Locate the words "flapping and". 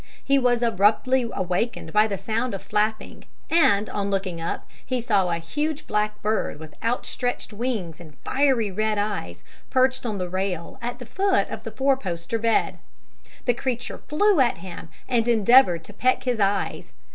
2.63-3.87